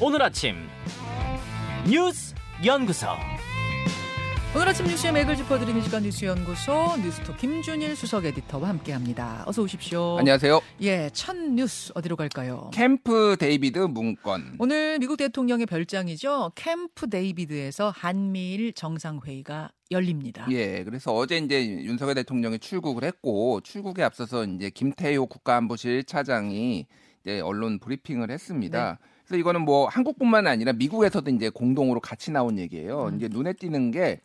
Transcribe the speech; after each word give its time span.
오늘 0.00 0.22
아침 0.22 0.54
뉴스 1.90 2.32
연구소 2.64 3.08
오늘 4.54 4.68
아침 4.68 4.86
뉴스의 4.86 5.12
맥을 5.12 5.36
짚어드리는 5.36 5.82
시간 5.82 6.04
뉴스연구소 6.04 6.98
뉴스토 7.02 7.34
김준일 7.34 7.96
수석 7.96 8.24
에디터와 8.24 8.68
함께합니다. 8.68 9.42
어서 9.46 9.62
오십시오. 9.62 10.18
안녕하세요. 10.18 10.60
예, 10.82 11.10
첫 11.12 11.36
뉴스 11.36 11.92
어디로 11.94 12.16
갈까요? 12.16 12.70
캠프 12.72 13.36
데이비드 13.38 13.78
문건. 13.78 14.56
오늘 14.58 14.98
미국 15.00 15.16
대통령의 15.16 15.66
별장이죠. 15.66 16.52
캠프 16.54 17.10
데이비드에서 17.10 17.92
한미일 17.94 18.72
정상회의가 18.72 19.70
열립니다. 19.90 20.46
예, 20.50 20.82
그래서 20.84 21.12
어제 21.12 21.36
이제 21.38 21.66
윤석열 21.66 22.14
대통령이 22.14 22.58
출국을 22.58 23.04
했고 23.04 23.60
출국에 23.60 24.02
앞서서 24.02 24.44
이제 24.44 24.70
김태효 24.70 25.26
국가안보실 25.26 26.04
차장이 26.04 26.86
이제 27.28 27.40
언론 27.40 27.78
브리핑을 27.78 28.30
했습니다. 28.30 28.92
네. 28.92 29.08
그래서 29.26 29.38
이거는 29.38 29.60
뭐 29.60 29.86
한국뿐만 29.86 30.46
아니라 30.46 30.72
미국에서도 30.72 31.30
이제 31.32 31.50
공동으로 31.50 32.00
같이 32.00 32.30
나온 32.30 32.58
얘기예요. 32.58 33.08
음. 33.08 33.16
이제 33.16 33.28
눈에 33.30 33.52
띄는 33.52 33.90
게 33.90 34.20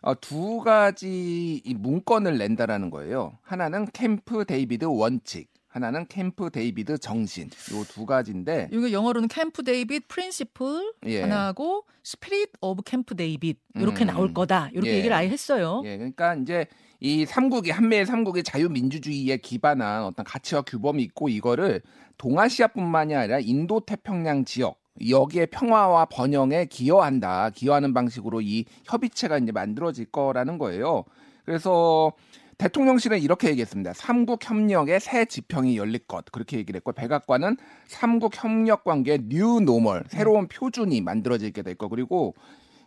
어, 0.00 0.18
두 0.20 0.58
가지 0.58 1.62
이 1.64 1.74
문건을 1.74 2.38
낸다라는 2.38 2.90
거예요. 2.90 3.38
하나는 3.42 3.86
캠프 3.92 4.44
데이비드 4.44 4.86
원칙, 4.86 5.48
하나는 5.68 6.06
캠프 6.08 6.50
데이비드 6.50 6.98
정신. 6.98 7.48
요 7.72 7.84
두 7.84 8.04
가지인데 8.06 8.68
이거 8.72 8.90
영어로는 8.90 9.28
Camp 9.28 9.62
David 9.62 10.06
Principle 10.08 10.94
예. 11.06 11.20
하나하고 11.22 11.84
Spirit 12.02 12.50
of 12.60 12.82
Camp 12.84 13.14
David 13.14 13.60
이렇게 13.76 14.04
음. 14.04 14.06
나올 14.08 14.34
거다. 14.34 14.70
이렇게 14.72 14.90
예. 14.90 14.96
얘기를 14.96 15.14
아예 15.14 15.28
했어요. 15.28 15.82
예. 15.84 15.96
그러니까 15.96 16.34
이제 16.34 16.66
이 17.04 17.26
삼국이 17.26 17.72
한미의 17.72 18.06
삼국의 18.06 18.44
자유민주주의에 18.44 19.38
기반한 19.38 20.04
어떤 20.04 20.24
가치와 20.24 20.62
규범이 20.62 21.02
있고 21.02 21.28
이거를 21.28 21.82
동아시아뿐만이 22.16 23.16
아니라 23.16 23.40
인도 23.40 23.80
태평양 23.80 24.44
지역 24.44 24.78
여기에 25.10 25.46
평화와 25.46 26.04
번영에 26.04 26.66
기여한다. 26.66 27.50
기여하는 27.50 27.92
방식으로 27.92 28.40
이 28.40 28.66
협의체가 28.84 29.38
이제 29.38 29.50
만들어질 29.50 30.12
거라는 30.12 30.58
거예요. 30.58 31.02
그래서 31.44 32.12
대통령실은 32.58 33.18
이렇게 33.18 33.48
얘기했습니다. 33.48 33.94
삼국 33.94 34.48
협력의 34.48 35.00
새 35.00 35.24
지평이 35.24 35.76
열릴 35.76 36.06
것 36.06 36.24
그렇게 36.30 36.58
얘기를 36.58 36.78
했고 36.78 36.92
백악관은 36.92 37.56
삼국 37.88 38.40
협력 38.40 38.84
관계 38.84 39.18
new 39.18 39.58
normal 39.58 40.04
새로운 40.06 40.46
표준이 40.46 41.00
만들어지게 41.00 41.62
될 41.62 41.74
거. 41.74 41.88
그리고 41.88 42.36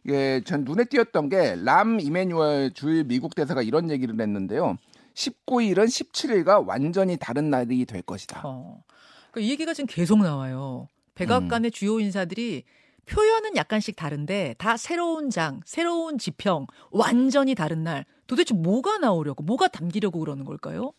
이게 0.05 0.41
전 0.45 0.63
눈에 0.63 0.85
띄었던 0.85 1.29
게 1.29 1.55
람 1.63 1.99
이매뉴얼 1.99 2.71
주일 2.73 3.03
미국 3.05 3.33
대사가 3.35 3.61
이런 3.61 3.89
얘기를 3.89 4.19
했는데요. 4.19 4.77
19일은 5.15 5.85
17일과 5.85 6.65
완전히 6.65 7.17
다른 7.17 7.49
날이 7.49 7.85
될 7.85 8.01
것이다. 8.01 8.41
어. 8.43 8.83
그러니까 9.31 9.47
이 9.47 9.51
얘기가 9.51 9.73
지금 9.73 9.87
계속 9.87 10.19
나와요. 10.19 10.87
백악관의 11.15 11.69
음. 11.69 11.71
주요 11.71 11.99
인사들이 11.99 12.63
표현은 13.05 13.55
약간씩 13.55 13.95
다른데 13.95 14.55
다 14.57 14.77
새로운 14.77 15.29
장, 15.29 15.61
새로운 15.65 16.17
지평, 16.17 16.67
완전히 16.91 17.55
다른 17.55 17.83
날. 17.83 18.05
도대체 18.27 18.53
뭐가 18.55 18.97
나오려고, 18.97 19.43
뭐가 19.43 19.67
담기려고 19.67 20.19
그러는 20.19 20.43
걸까요? 20.43 20.91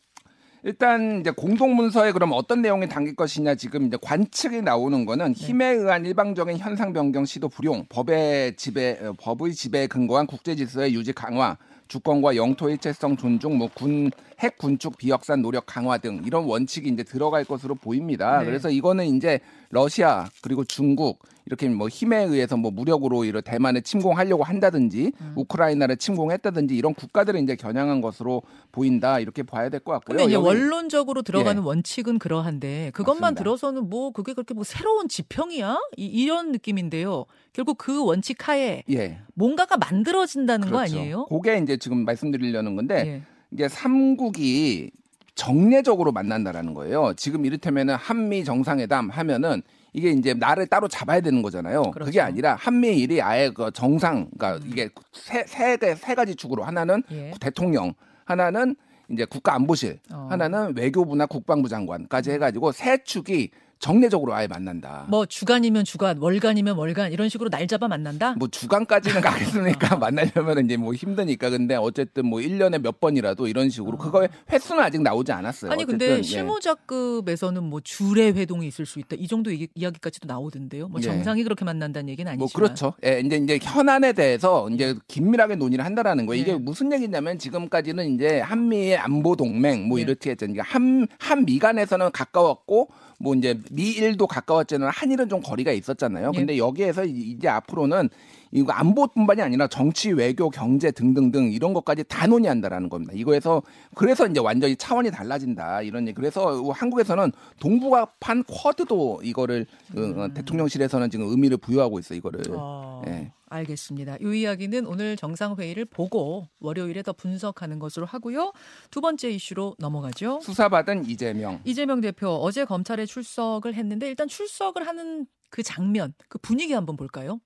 일단 0.67 1.21
이제 1.21 1.31
공동 1.31 1.77
문서에 1.77 2.11
그럼 2.11 2.33
어떤 2.33 2.61
내용이 2.61 2.89
담길 2.89 3.15
것이냐 3.15 3.55
지금 3.55 3.87
이제 3.87 3.97
관측이 4.03 4.63
나오는 4.63 5.07
거는 5.07 5.33
네. 5.33 5.33
힘에 5.33 5.65
의한 5.65 6.05
일방적인 6.05 6.59
현상 6.59 6.93
변경 6.93 7.25
시도 7.25 7.49
불용, 7.49 7.87
법의 7.89 8.57
지배, 8.57 8.99
어, 9.01 9.13
법의 9.17 9.55
지배에 9.55 9.87
근거한 9.87 10.27
국제 10.27 10.57
질서의 10.57 10.93
유지 10.93 11.13
강화, 11.13 11.57
주권과 11.89 12.37
영토 12.37 12.69
일체성 12.71 13.17
존중, 13.17 13.59
뭐 13.59 13.69
군 13.75 14.11
핵 14.39 14.59
군축 14.59 14.99
비확산 14.99 15.41
노력 15.41 15.65
강화 15.65 15.97
등 15.97 16.23
이런 16.27 16.45
원칙이 16.45 16.91
이제 16.91 17.03
들어갈 17.03 17.45
것으로 17.45 17.75
보입니다. 17.75 18.41
네. 18.41 18.45
그래서 18.45 18.69
이거는 18.69 19.17
이제 19.17 19.41
러시아 19.71 20.29
그리고 20.43 20.63
중국 20.65 21.21
이렇게 21.47 21.69
뭐 21.69 21.89
힘에 21.89 22.25
의해서 22.25 22.57
뭐 22.57 22.71
무력으로 22.73 23.25
이런 23.25 23.41
대만을 23.43 23.83
침공하려고 23.83 24.43
한다든지 24.43 25.13
음. 25.21 25.33
우크라이나를 25.37 25.97
침공했다든지 25.97 26.77
이런 26.77 26.93
국가들을 26.93 27.41
이제 27.41 27.55
겨냥한 27.57 28.01
것으로 28.01 28.43
보인다 28.73 29.21
이렇게 29.21 29.43
봐야 29.45 29.69
될 29.69 29.81
것 29.81 29.93
같고요. 29.93 30.17
근데 30.17 30.25
이제 30.25 30.35
원론적으로 30.35 31.23
들어가는 31.23 31.63
예. 31.63 31.67
원칙은 31.67 32.19
그러한데 32.19 32.91
그것만 32.95 33.21
맞습니다. 33.21 33.43
들어서는 33.43 33.89
뭐 33.89 34.11
그게 34.11 34.35
그렇게 34.35 34.55
뭐 34.55 34.65
새로운 34.65 35.09
지평이야 35.09 35.79
이, 35.97 36.27
런 36.27 36.51
느낌인데요. 36.53 37.27
결국 37.53 37.79
그 37.79 38.05
원칙 38.05 38.49
하에 38.49 38.83
예. 38.91 39.21
뭔가가 39.35 39.77
만들어진다는 39.77 40.69
그렇죠. 40.69 40.77
거 40.77 40.99
아니에요? 40.99 41.27
그게 41.27 41.59
이제 41.59 41.76
지금 41.77 42.05
말씀드리려는 42.05 42.77
건데 42.77 43.05
예. 43.07 43.23
이게 43.51 43.69
삼국이 43.69 44.91
정례적으로 45.35 46.13
만난다라는 46.13 46.75
거예요. 46.75 47.13
지금 47.17 47.45
이를테면은 47.45 47.95
한미 47.95 48.45
정상회담 48.45 49.11
하면은 49.11 49.63
이게 49.93 50.11
이제 50.11 50.35
나를 50.35 50.67
따로 50.67 50.89
잡아야 50.89 51.21
되는 51.21 51.41
거잖아요. 51.43 51.91
그렇죠. 51.91 52.07
그게 52.07 52.21
아니라 52.21 52.55
한미일이 52.55 53.23
아예 53.23 53.51
그 53.51 53.71
정상, 53.73 54.29
그러니까 54.37 54.65
음. 54.65 54.71
이게 54.71 54.89
세, 55.13 55.45
세, 55.47 55.77
세 55.95 56.15
가지 56.15 56.35
축으로 56.35 56.65
하나는 56.65 57.03
예. 57.13 57.33
대통령, 57.41 57.95
하나는 58.25 58.77
이제 59.11 59.25
국가안보실, 59.25 60.01
어. 60.13 60.27
하나는 60.29 60.77
외교부나 60.77 61.27
국방부 61.27 61.69
장관까지 61.69 62.33
해가지고 62.33 62.73
세 62.73 62.99
축이 63.05 63.51
정례적으로 63.79 64.35
아예 64.35 64.47
만난다. 64.47 65.07
뭐 65.09 65.27
주간이면 65.27 65.85
주간, 65.85 66.19
월간이면 66.19 66.77
월간 66.77 67.13
이런 67.13 67.29
식으로 67.29 67.51
날 67.51 67.67
잡아 67.67 67.89
만난다? 67.89 68.35
뭐 68.35 68.49
주간까지는 68.49 69.21
가겠으니까 69.21 69.97
어. 69.97 69.99
만나려면 69.99 70.65
이제 70.65 70.77
뭐 70.77 70.95
힘드니까 70.95 71.51
근데 71.51 71.75
어쨌든 71.75 72.27
뭐 72.27 72.41
1년에 72.41 72.81
몇 72.81 73.01
번이라도 73.01 73.47
이런 73.49 73.69
식으로 73.69 73.95
어. 73.95 73.99
그거의 73.99 74.29
횟수는 74.51 74.83
아직 74.83 75.03
나오지 75.03 75.33
않았어요. 75.33 75.71
아니 75.71 75.83
어쨌든, 75.83 75.99
근데 75.99 76.19
예. 76.19 76.23
실무자급에서는 76.23 77.63
뭐 77.63 77.81
주례 77.83 78.29
회동이 78.29 78.67
있을 78.67 78.87
수 78.87 78.99
있다. 78.99 79.17
이 79.19 79.27
정도 79.27 79.51
이 79.51 79.69
야기까지도 79.81 80.27
나오던데요. 80.27 80.89
뭐 80.89 81.01
예. 81.01 81.05
정상이 81.05 81.41
예. 81.41 81.45
그렇게 81.45 81.65
만난다는 81.65 82.09
얘기는 82.09 82.31
아니지만. 82.31 82.39
뭐 82.39 82.49
그렇죠. 82.55 82.95
예, 83.05 83.21
이제 83.21 83.37
이제 83.37 83.59
현안에 83.63 84.15
대해서 84.15 84.69
이제 84.71 84.95
긴밀하게 85.07 85.57
논의를 85.57 85.85
한다라는 85.85 86.27
거예요. 86.27 86.41
이게 86.41 86.53
예. 86.53 86.57
무슨 86.57 86.93
얘기냐면 86.93 87.39
지금까지는 87.39 88.15
이제 88.15 88.41
한미의 88.41 88.97
안보 88.97 89.37
동맹 89.37 89.87
뭐 89.87 89.99
예. 89.99 90.03
이렇게 90.03 90.31
했잖아요. 90.31 90.55
그러니까 90.55 90.75
한 90.75 91.07
한미 91.19 91.59
간에서는 91.59 92.11
가까웠고 92.13 92.89
뭐 93.19 93.35
이제 93.35 93.59
미일도 93.71 94.27
가까웠지만 94.27 94.91
한일은 94.91 95.29
좀 95.29 95.41
거리가 95.41 95.73
있었잖아요. 95.73 96.33
근데 96.33 96.55
예. 96.55 96.59
여기에서 96.59 97.05
이제 97.05 97.49
앞으로는 97.49 98.11
이거 98.57 98.73
안보뿐만이 98.73 99.43
아니라 99.43 99.69
정치, 99.69 100.11
외교, 100.13 100.49
경제 100.49 100.91
등등등 100.91 101.53
이런 101.53 101.75
것까지 101.75 102.05
다 102.05 102.27
논의한다라는 102.27 102.89
겁니다. 102.89 103.13
이거에서 103.15 103.63
그래서 103.95 104.27
이제 104.27 104.41
완전히 104.41 104.75
차원이 104.75 105.11
달라진다 105.11 105.83
이런 105.83 106.09
얘기. 106.09 106.15
그래서 106.15 106.63
한국에서는 106.71 107.33
동북아판 107.61 108.45
쿼드도 108.45 109.21
이거를 109.23 109.67
그, 109.93 110.15
어, 110.19 110.25
음. 110.25 110.35
대통령실에서는 110.35 111.11
지금 111.11 111.29
의미를 111.29 111.59
부여하고 111.59 111.99
있어 111.99 112.15
요 112.15 112.17
이거를. 112.17 112.45
어. 112.53 113.03
예. 113.09 113.31
알겠습니다. 113.49 114.17
이 114.23 114.41
이야기는 114.41 114.87
오늘 114.87 115.17
정상회의를 115.17 115.85
보고 115.85 116.49
월요일에 116.59 117.03
더 117.03 117.13
분석하는 117.13 117.79
것으로 117.79 118.07
하고요. 118.07 118.53
두 118.91 119.03
번째 119.03 119.31
이슈로 119.31 119.77
넘어가죠. 119.79 120.41
수사받은 120.43 121.05
이재명. 121.05 121.61
이재명 121.65 122.01
대표 122.01 122.29
어제 122.29 122.65
검찰에 122.65 123.05
출석을 123.05 123.75
했는데 123.75 124.09
일단 124.09 124.27
출석을 124.29 124.87
하는 124.87 125.27
그 125.51 125.63
장면, 125.63 126.13
그 126.29 126.39
분위기 126.39 126.73
한번 126.73 126.97
볼까요? 126.97 127.39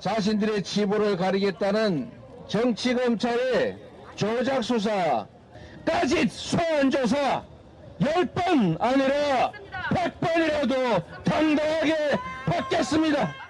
자신들의 0.00 0.62
치부를 0.62 1.16
가리겠다는 1.16 2.10
정치검찰의 2.48 3.78
조작 4.14 4.62
수사까지 4.62 6.28
소환 6.28 6.90
조사 6.90 7.42
10번 8.00 8.76
아니라 8.80 9.52
100번이라도 9.90 11.24
당당하게 11.24 12.18
받겠습니다. 12.44 13.45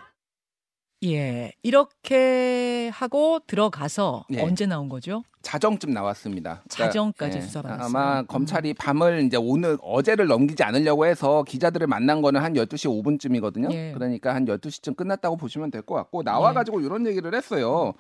예. 1.05 1.53
이렇게 1.63 2.91
하고 2.93 3.39
들어가서 3.47 4.25
예. 4.33 4.43
언제 4.43 4.67
나온 4.67 4.89
거죠? 4.89 5.23
자정쯤 5.43 5.91
나왔습니다. 5.91 6.63
그러니까 6.69 6.87
자정까지 6.87 7.39
예. 7.39 7.41
수사를 7.43 7.71
했어요. 7.71 7.87
아마 7.87 8.21
음. 8.21 8.27
검찰이 8.27 8.75
밤을 8.75 9.23
이제 9.25 9.37
오늘 9.37 9.77
어제를 9.83 10.27
넘기지 10.27 10.63
않으려고 10.65 11.07
해서 11.07 11.45
기자들을 11.45 11.87
만난 11.87 12.23
거는 12.23 12.41
한 12.43 12.55
12시 12.55 12.89
5분쯤이거든요. 13.05 13.73
예. 13.73 13.93
그러니까 13.93 14.35
한 14.35 14.45
12시쯤 14.47 14.97
끝났다고 14.97 15.37
보시면 15.37 15.71
될 15.71 15.83
것 15.83 15.95
같고 15.95 16.23
나와 16.25 16.53
가지고 16.53 16.83
예. 16.83 16.87
이런 16.87 17.07
얘기를 17.07 17.33
했어요. 17.35 17.93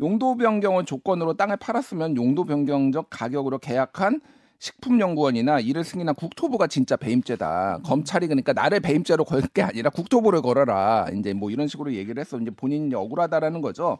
용도 0.00 0.36
변경을 0.36 0.84
조건으로 0.84 1.34
땅을 1.34 1.56
팔았으면 1.56 2.16
용도 2.16 2.44
변경적 2.44 3.08
가격으로 3.10 3.58
계약한 3.58 4.20
식품연구원이나 4.58 5.60
이를 5.60 5.84
승인한 5.84 6.14
국토부가 6.14 6.66
진짜 6.66 6.96
배임죄다. 6.96 7.76
음. 7.78 7.82
검찰이 7.82 8.26
그러니까 8.26 8.52
나를 8.52 8.80
배임죄로 8.80 9.24
걸 9.24 9.42
게 9.54 9.62
아니라 9.62 9.90
국토부를 9.90 10.42
걸어라. 10.42 11.06
이제 11.14 11.32
뭐 11.32 11.50
이런 11.50 11.68
식으로 11.68 11.92
얘기를 11.94 12.20
했어. 12.20 12.38
이제 12.38 12.50
본인이 12.50 12.94
억울하다라는 12.94 13.60
거죠. 13.60 13.98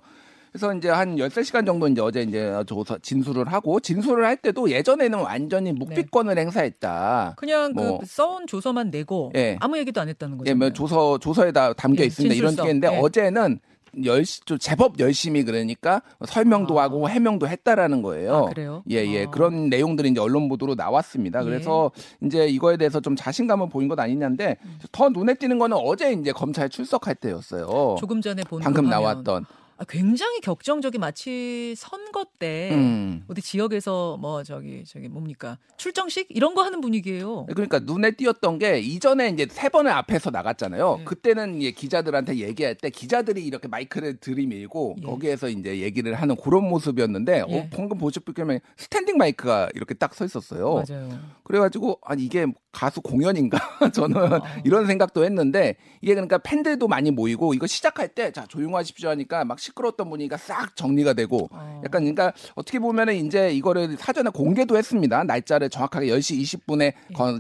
그래서 0.53 0.75
이제 0.75 0.89
한 0.89 1.17
13시간 1.17 1.67
정도 1.67 1.87
이제 1.87 2.01
어제 2.01 2.23
이제 2.23 2.53
조사 2.67 2.97
진술을 3.01 3.53
하고 3.53 3.79
진술을 3.79 4.25
할 4.25 4.37
때도 4.39 4.71
예전에는 4.71 5.19
완전히 5.21 5.73
묵비권을 5.73 6.35
네. 6.35 6.41
행사했다. 6.43 7.35
그냥 7.37 7.73
뭐. 7.75 7.99
그 7.99 8.07
써온 8.07 8.47
조서만 8.47 8.91
내고 8.91 9.31
예. 9.37 9.57
아무 9.61 9.77
얘기도 9.79 10.01
안 10.01 10.09
했다는 10.09 10.39
거죠. 10.39 10.51
예, 10.51 10.55
뭐 10.55 10.71
조서 10.73 11.19
조서에다 11.19 11.75
담겨 11.75 12.03
예, 12.03 12.07
있습니다. 12.07 12.35
진술서. 12.35 12.53
이런 12.55 12.65
게 12.67 12.71
있는데 12.73 12.97
예. 12.97 13.01
어제는 13.01 13.61
열시 14.05 14.41
좀 14.41 14.59
제법 14.59 14.99
열심히 14.99 15.45
그러니까 15.45 16.03
설명도 16.27 16.79
아. 16.79 16.85
하고 16.85 17.09
해명도 17.09 17.49
했다라는 17.49 18.03
거예요. 18.03 18.37
아, 18.37 18.45
그래요? 18.47 18.83
예, 18.91 18.97
예. 19.07 19.25
어. 19.25 19.31
그런 19.31 19.69
내용들이 19.69 20.11
이제 20.11 20.21
언론 20.21 20.49
보도로 20.49 20.75
나왔습니다. 20.75 21.41
예. 21.41 21.45
그래서 21.45 21.91
이제 22.23 22.47
이거에 22.47 22.77
대해서 22.77 23.01
좀 23.01 23.17
자신감을 23.17 23.69
보인 23.69 23.89
것 23.89 23.99
아니냐인데 23.99 24.57
음. 24.65 24.79
더 24.93 25.09
눈에 25.09 25.35
띄는 25.35 25.59
거는 25.59 25.77
어제 25.81 26.13
이제 26.13 26.33
검찰 26.33 26.69
출석할 26.69 27.15
때였어요. 27.17 27.97
조금 27.99 28.21
전에 28.21 28.43
본 28.43 28.61
방금. 28.61 28.89
나왔던. 28.89 29.47
아, 29.79 29.85
굉장히 29.89 30.41
격정적이 30.41 30.99
마치 30.99 31.75
선거 31.77 32.25
때 32.39 32.71
음. 32.73 33.25
어디 33.29 33.43
지역에서 33.43 34.17
뭐 34.17 34.43
저기 34.43 34.85
저기 34.85 35.09
뭡니까 35.09 35.59
출정식 35.77 36.27
이런 36.31 36.55
거 36.55 36.63
하는 36.63 36.81
분위기예요. 36.81 37.47
그러니까 37.47 37.79
눈에 37.79 38.13
띄었던 38.13 38.59
게 38.59 38.79
이전에 38.81 39.29
이제 39.29 39.47
세 39.51 39.69
번을 39.69 39.93
앞에서 39.93 40.31
나갔잖아요. 40.31 40.99
예. 41.01 41.05
그때는 41.05 41.61
이제 41.61 41.71
기자들한테 41.71 42.37
얘기할 42.37 42.75
때 42.75 42.91
기자들이 42.91 43.45
이렇게 43.45 43.69
마이크를 43.69 44.17
들이밀고 44.17 44.97
예. 45.03 45.07
거기에서 45.07 45.49
이제 45.51 45.79
얘기를 45.81 46.15
하는 46.15 46.37
그런 46.37 46.65
모습이었는데 46.69 47.45
예. 47.49 47.59
어, 47.59 47.69
방금 47.71 47.99
보시면 47.99 48.61
스탠딩 48.77 49.17
마이크가 49.19 49.69
이렇게 49.75 49.95
딱 49.95 50.17
서 50.17 50.25
있었어요. 50.25 50.83
맞아요. 50.89 51.11
그래가지고 51.43 51.99
아니 52.03 52.25
이게 52.25 52.47
가수 52.77 53.01
공연인가 53.01 53.59
저는 53.93 54.35
아. 54.35 54.43
이런 54.65 54.87
생각도 54.87 55.25
했는데 55.25 55.77
이게 56.03 56.13
그러니까 56.15 56.39
팬들도 56.39 56.87
많이 56.87 57.11
모이고 57.11 57.55
이거 57.55 57.67
시작할 57.67 58.09
때 58.09 58.27
자 58.37 58.45
조용하십시오 58.47 59.09
하니까 59.11 59.47
막 59.47 59.59
시끄러웠던 59.59 60.11
분위기가 60.11 60.37
싹 60.37 60.77
정리가 60.77 61.15
되고 61.15 61.49
어. 61.51 61.81
약간 61.85 62.03
그러니까 62.03 62.35
어떻게 62.55 62.79
보면은 62.79 63.15
이제 63.15 63.51
이거를 63.51 63.97
사전에 63.99 64.29
공개도 64.29 64.77
했습니다 64.77 65.25
날짜를 65.25 65.71
정확하게 65.71 66.09
10시 66.09 66.43
20분에 66.43 66.93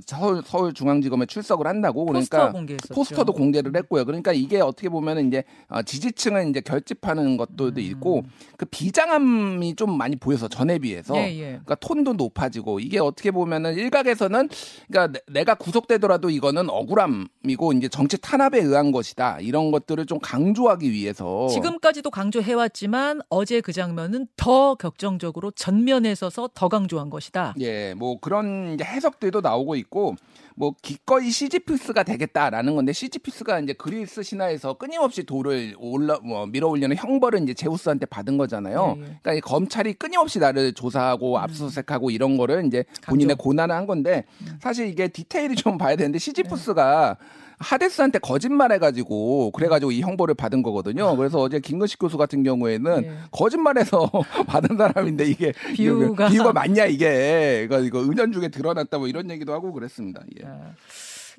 서울 0.07 0.43
서울중앙지검에 0.43 1.27
출석을 1.27 1.67
한다고 1.67 2.07
예. 2.09 2.13
포스터 2.15 2.37
그러니까 2.39 2.59
공개했었죠. 2.59 2.95
포스터 2.95 3.25
도 3.25 3.33
공개를 3.33 3.77
했고요. 3.77 4.07
그러니까 4.07 4.33
이게 4.33 4.61
어떻게 4.61 4.89
보면은 4.89 5.29
이제 5.29 5.45
어, 5.69 5.83
지지층을 5.83 6.49
이제 6.49 6.61
결집하는 6.61 7.37
것들도 7.37 7.79
있고 7.81 8.23
그 8.57 8.65
비장함이 8.65 9.77
좀 9.77 9.99
많이 9.99 10.17
보여서 10.17 10.49
전에 10.49 10.79
비해서 10.79 11.15
음. 11.15 11.19
예, 11.19 11.35
예. 11.37 11.45
그러니까 11.51 11.75
톤도 11.77 12.15
높아지고 12.15 12.81
이게 12.81 12.99
어떻게 12.99 13.31
보면은 13.31 13.75
일각에서는 13.75 14.49
그러니까 14.89 15.21
내- 15.29 15.41
내가 15.47 15.55
구속되더라도 15.55 16.31
이거는 16.31 16.69
억울함이고 16.71 17.73
이제 17.75 17.89
정치 17.89 18.17
탄압에 18.19 18.59
의한 18.61 18.91
것이다 18.93 19.39
이런 19.41 19.71
것들을 19.71 20.07
좀 20.07 20.19
강조하기 20.21 20.91
위해서 20.91 21.47
지금까지도 21.49 22.11
강조해왔지만 22.11 23.21
어제 23.29 23.61
그 23.61 23.73
장면은 23.73 24.27
더 24.37 24.75
격정적으로 24.75 25.51
전면에 25.53 26.15
서서 26.15 26.51
더 26.55 26.69
강조한 26.69 27.11
것이다. 27.11 27.55
예, 27.61 27.95
뭐 27.95 28.19
그런 28.21 28.77
해석들도 28.81 29.41
나오고 29.41 29.77
있고 29.77 30.17
뭐 30.59 30.75
기꺼이 30.81 31.31
시지피스가 31.31 32.03
되겠다라는 32.03 32.75
건데 32.75 32.93
시지피스가 32.93 33.61
이제 33.61 33.75
그리스 33.75 34.23
신화에서 34.23 34.75
끊임없이 34.75 35.23
돌을 35.23 35.77
올라 35.79 36.19
뭐 36.25 36.47
밀어올리는 36.47 36.97
형벌을 36.97 37.43
이제 37.43 37.53
제우스한테 37.53 38.07
받은 38.07 38.39
거잖아요. 38.39 38.95
예, 38.97 39.01
예. 39.01 39.05
그러니까 39.05 39.33
이 39.35 39.41
검찰이 39.41 39.93
끊임없이 39.95 40.39
나를 40.39 40.73
조사하고 40.73 41.39
압수수색하고 41.39 42.11
이런 42.11 42.39
거를 42.39 42.65
이제 42.67 42.85
본인의 43.07 43.37
고난을 43.37 43.75
한 43.75 43.87
건데 43.87 44.25
사실 44.61 44.89
이게 44.89 45.09
디테일이 45.09 45.57
좀 45.57 45.77
봐야 45.77 45.95
되는데 45.95 46.19
시지푸스가 46.19 47.19
하데스한테 47.59 48.19
거짓말해가지고 48.19 49.51
그래가지고 49.53 49.93
이 49.93 50.01
형벌을 50.01 50.35
받은 50.35 50.63
거거든요. 50.63 51.17
그래서 51.17 51.41
어제 51.41 51.59
김근식 51.61 51.99
교수 51.99 52.17
같은 52.17 52.43
경우에는 52.43 53.05
예. 53.05 53.19
거짓말해서 53.31 54.11
받은 54.47 54.77
사람인데 54.77 55.25
이게 55.27 55.53
비유가. 55.75 56.29
비유가 56.29 56.53
맞냐 56.53 56.87
이게 56.87 57.63
이거 57.65 57.81
이거 57.81 58.03
은연중에 58.03 58.49
드러났다 58.49 58.99
뭐 58.99 59.09
이런 59.09 59.31
얘기도 59.31 59.53
하고 59.53 59.73
그랬습니다. 59.73 60.23
예. 60.41 60.47
아, 60.47 60.75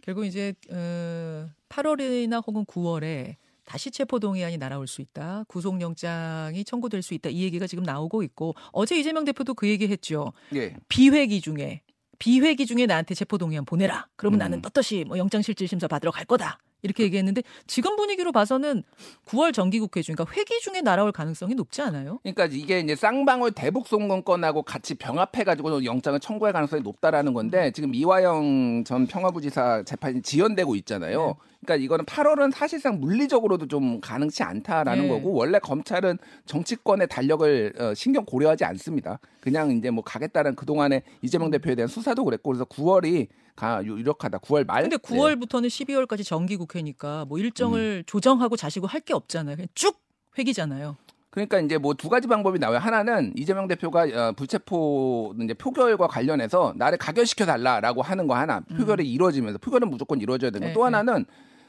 결국 0.04 0.26
이제 0.26 0.54
어, 0.72 1.50
8월이나 1.70 2.46
혹은 2.46 2.66
9월에 2.66 3.36
다시 3.66 3.92
체포 3.92 4.20
동의안이 4.20 4.58
날아올 4.58 4.88
수 4.88 5.02
있다. 5.02 5.44
구속영장이 5.50 6.64
청구될 6.64 7.02
수 7.02 7.14
있다. 7.14 7.30
이 7.30 7.44
얘기가 7.44 7.68
지금 7.68 7.84
나오고 7.84 8.24
있고 8.24 8.56
어제 8.72 8.98
이재명 8.98 9.26
대표도 9.26 9.54
그 9.56 9.68
얘기했죠. 9.68 10.32
예. 10.56 10.74
비회기 10.88 11.42
중에 11.42 11.82
비회기 12.20 12.66
중에 12.66 12.86
나한테 12.86 13.16
체포 13.16 13.38
동의안 13.38 13.66
보내라. 13.66 14.08
그러면 14.16 14.38
음. 14.38 14.40
나는 14.40 14.62
떳떳이 14.62 15.06
뭐 15.06 15.18
영장실질심사 15.18 15.88
받으러 15.88 16.12
갈 16.12 16.26
거다. 16.26 16.60
이렇게 16.84 17.04
얘기했는데 17.04 17.42
지금 17.66 17.96
분위기로 17.96 18.32
봐서는 18.32 18.84
9월 19.26 19.54
정기국회 19.54 20.02
중, 20.04 20.16
그러니까 20.16 20.36
회기 20.38 20.60
중에 20.62 20.82
날아올 20.82 21.12
가능성이 21.12 21.56
높지 21.56 21.82
않아요? 21.82 22.20
그러니까 22.24 22.46
이게 22.46 22.80
이제 22.80 22.96
쌍방울 22.96 23.52
대북 23.52 23.88
송금 23.88 24.24
건하고 24.24 24.62
같이 24.62 24.94
병합해가지고 24.96 25.86
영장을 25.86 26.20
청구할 26.20 26.54
가능성이 26.54 26.84
높다라는 26.84 27.34
건데 27.34 27.72
지금 27.72 27.96
이화영 27.96 28.84
전 28.86 29.08
평화부지사 29.08 29.84
재판이 29.84 30.22
지연되고 30.22 30.76
있잖아요. 30.76 31.36
그러니까 31.62 31.84
이거는 31.84 32.06
8월은 32.06 32.52
사실상 32.54 33.00
물리적으로도 33.00 33.68
좀 33.68 34.00
가능치 34.00 34.44
않다라는 34.44 35.04
네. 35.04 35.10
거고 35.10 35.34
원래 35.34 35.60
검찰은 35.60 36.18
정치권의 36.46 37.08
달력을 37.08 37.74
어, 37.80 37.94
신경 37.94 38.26
고려하지 38.26 38.64
않습니다. 38.66 39.20
그냥 39.42 39.72
이제 39.72 39.90
뭐 39.90 40.04
가겠다는 40.04 40.56
그 40.56 40.66
동안에 40.66 41.04
이재명 41.22 41.50
대표에 41.52 41.76
대한 41.76 41.88
수사도 41.88 42.24
그랬고 42.24 42.52
그래서 42.52 42.66
9월이 42.66 43.28
가 43.56 43.84
유력하다. 43.84 44.38
9월 44.40 44.66
말. 44.68 44.84
근데 44.84 44.98
네. 44.98 45.02
9월부터는 45.18 45.66
12월까지 45.68 46.24
정기 46.24 46.58
국회니까 46.58 47.26
뭐 47.26 47.40
음. 47.40 47.44
일정을 47.44 48.04
조정하고 48.06 48.56
자시고 48.56 48.86
할 48.86 49.02
게 49.02 49.14
없잖아요. 49.14 49.56
그냥 49.56 49.68
쭉 49.74 49.98
회기잖아요. 50.38 50.96
그러니까 51.38 51.60
이제 51.60 51.78
뭐 51.78 51.94
두 51.94 52.10
가지 52.10 52.28
방법이 52.28 52.58
나와요. 52.58 52.80
하나는 52.80 53.32
이재명 53.36 53.68
대표가 53.68 54.04
어, 54.14 54.32
불체포 54.36 55.36
이제 55.44 55.54
표결과 55.54 56.08
관련해서 56.08 56.74
나를 56.78 56.98
가결시켜 56.98 57.46
달라라고 57.46 58.02
하는 58.02 58.26
거 58.28 58.36
하나. 58.36 58.62
표결이 58.62 59.08
이루어지면서 59.12 59.60
표결은 59.60 59.88
무조건 59.90 60.20
이루어져야 60.20 60.50
되는 60.50 60.68
음. 60.68 60.70
네, 60.70 60.74
거. 60.74 60.80
또 60.80 60.90
네. 60.90 60.96
하나는 60.96 61.26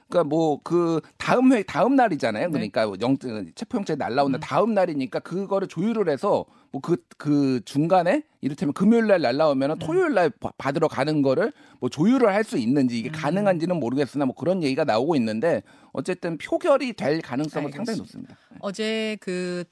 그러니까 0.09 0.29
뭐 0.31 0.59
그 0.65 1.01
다음 1.19 1.53
회 1.53 1.63
다음 1.63 1.97
날이잖아요. 1.97 2.47
네. 2.49 2.53
그러니까 2.73 2.91
영 3.03 3.17
체포영장이 3.55 3.99
날라온다 3.99 4.39
음. 4.39 4.41
다음 4.41 4.73
날이니까 4.73 5.19
그거를 5.21 5.69
조율을 5.69 6.09
해서 6.09 6.47
뭐그그 6.73 7.61
중간에 7.65 8.23
이를테면 8.41 8.73
금요일 8.73 9.07
날 9.07 9.21
날라오면 9.21 9.71
음. 9.71 9.73
은 9.75 9.79
토요일 9.79 10.15
날 10.15 10.31
바- 10.31 10.51
받으러 10.59 10.89
가는 10.89 11.21
거를 11.23 11.53
뭐 11.81 11.91
조율을 11.91 12.33
할 12.35 12.45
수 12.45 12.57
있는지 12.57 12.95
음. 12.97 12.99
이게 13.01 13.11
가능한지는 13.11 13.79
모르겠으나 13.79 14.25
뭐 14.25 14.35
그런 14.35 14.63
얘기가 14.63 14.85
나오고 14.85 15.15
있는데 15.17 15.63
어쨌든 15.93 16.39
표결이 16.39 16.95
될 16.95 17.21
가능성은 17.21 17.71
상당히 17.73 17.99
알겠습니다. 18.01 18.03
높습니다. 18.03 18.37
어제 18.61 19.17
그 19.21 19.65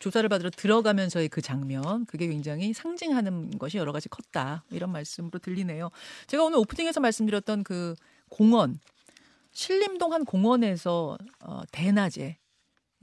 조사를 0.00 0.28
받으러 0.28 0.50
들어가면서의 0.50 1.28
그 1.28 1.40
장면, 1.40 2.04
그게 2.04 2.26
굉장히 2.26 2.74
상징하는 2.74 3.58
것이 3.58 3.78
여러 3.78 3.90
가지 3.90 4.08
컸다. 4.10 4.64
이런 4.70 4.92
말씀으로 4.92 5.38
들리네요. 5.38 5.90
제가 6.26 6.44
오늘 6.44 6.58
오프닝에서 6.58 7.00
말씀드렸던 7.00 7.64
그 7.64 7.94
공원, 8.28 8.78
신림동 9.52 10.12
한 10.12 10.24
공원에서 10.24 11.16
어, 11.40 11.62
대낮에 11.72 12.38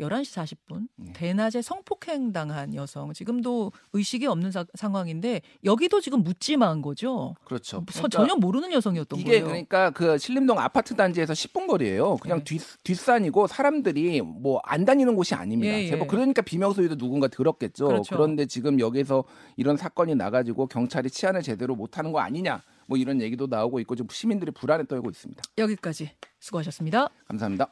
11시 0.02 0.58
40분 0.68 0.88
네. 0.98 1.14
대낮에 1.14 1.62
성폭행 1.62 2.32
당한 2.34 2.74
여성 2.76 3.14
지금도 3.14 3.72
의식이 3.94 4.26
없는 4.26 4.52
사- 4.52 4.66
상황인데 4.74 5.42
여기도 5.64 6.02
지금 6.02 6.24
묻지마한 6.24 6.82
거죠. 6.82 7.36
그렇죠. 7.46 7.86
서- 7.92 8.08
전혀 8.08 8.36
모르는 8.36 8.72
여성이었던 8.72 9.20
이게 9.20 9.30
거예요. 9.32 9.46
그러니까 9.46 9.90
그 9.92 10.18
신림동 10.18 10.60
아파트 10.60 10.96
단지에서 10.96 11.34
10분 11.34 11.68
거리예요. 11.68 12.18
그냥 12.18 12.40
네. 12.40 12.44
뒷, 12.44 12.62
뒷산이고 12.84 13.48
사람들이 13.48 14.22
뭐 14.22 14.60
안 14.64 14.86
다니는 14.86 15.16
곳이 15.16 15.36
아닙니다. 15.36 15.74
예, 15.74 15.84
예. 15.84 15.88
제법 15.90 16.08
그러니까 16.08 16.42
비명 16.42 16.74
소리도 16.74 16.98
누군가 16.98 17.28
들었겠죠. 17.28 17.88
그렇죠. 17.88 18.16
그런데 18.16 18.46
지금 18.46 18.80
여기서 18.80 19.24
이런 19.58 19.78
사건이 19.78 20.16
나가지고 20.16 20.68
경찰이 20.68 21.10
치안을 21.10 21.42
제대로 21.42 21.76
못하는 21.76 22.12
거 22.12 22.20
아니냐. 22.20 22.62
뭐 22.88 22.98
이런 22.98 23.22
얘기도 23.22 23.48
나오고 23.48 23.80
있고 23.82 23.96
지금 23.96 24.10
시민들이 24.12 24.52
불안에 24.52 24.86
떨고 24.86 25.10
있습니다. 25.10 25.42
여기까지 25.58 26.12
수고하셨습니다. 26.40 27.10
감사합니다. 27.28 27.72